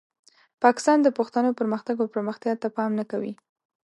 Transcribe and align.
پاکستان 0.63 0.97
د 1.03 1.07
پښتنو 1.17 1.57
پرمختګ 1.59 1.95
او 1.99 2.07
پرمختیا 2.13 2.53
ته 2.61 2.67
پام 2.75 2.91
نه 2.99 3.05
کوي. 3.11 3.33